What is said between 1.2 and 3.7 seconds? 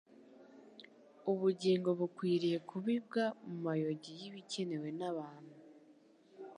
Ubugingo bukwiriye kubibwa mu